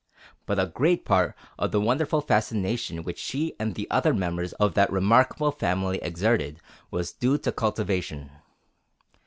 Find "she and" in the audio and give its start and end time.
3.19-3.75